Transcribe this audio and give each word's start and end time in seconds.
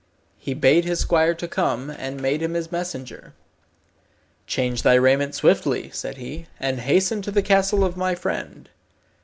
He 0.39 0.55
bade 0.55 0.83
his 0.83 0.99
squire 1.01 1.35
to 1.35 1.47
come, 1.47 1.91
and 1.91 2.19
made 2.19 2.41
him 2.41 2.55
his 2.55 2.71
messenger. 2.71 3.35
"Change 4.47 4.81
thy 4.81 4.95
raiment 4.95 5.35
swiftly," 5.35 5.91
said 5.93 6.17
he, 6.17 6.47
"and 6.59 6.79
hasten 6.79 7.21
to 7.21 7.29
the 7.29 7.43
castle 7.43 7.83
of 7.83 7.95
my 7.95 8.15
friend. 8.15 8.67